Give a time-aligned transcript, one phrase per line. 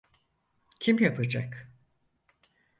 [0.79, 1.71] Kim yapacak?